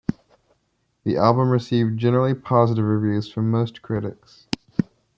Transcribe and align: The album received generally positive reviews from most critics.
The 1.03 1.15
album 1.17 1.49
received 1.51 1.99
generally 1.99 2.33
positive 2.33 2.85
reviews 2.85 3.31
from 3.31 3.51
most 3.51 3.83
critics. 3.83 4.47